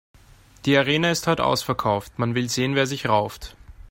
[0.65, 3.55] Die Arena ist heut' ausverkauft, man will sehen, wer sich rauft.